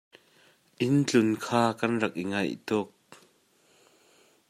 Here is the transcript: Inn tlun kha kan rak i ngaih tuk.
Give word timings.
Inn 0.85 0.97
tlun 1.09 1.29
kha 1.43 1.63
kan 1.79 1.93
rak 2.01 2.15
i 2.23 2.25
ngaih 2.29 2.55
tuk. 2.67 2.89